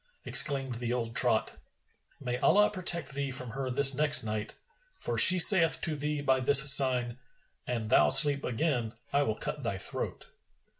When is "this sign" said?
6.39-7.19